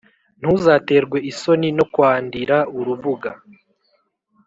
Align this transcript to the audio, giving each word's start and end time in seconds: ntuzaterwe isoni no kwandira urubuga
ntuzaterwe 0.39 1.17
isoni 1.31 1.69
no 1.77 1.85
kwandira 1.93 2.55
urubuga 2.79 3.31